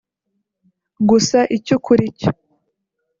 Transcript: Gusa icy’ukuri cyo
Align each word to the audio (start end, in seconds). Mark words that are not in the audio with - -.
Gusa 1.09 1.39
icy’ukuri 1.55 2.05
cyo 2.19 2.31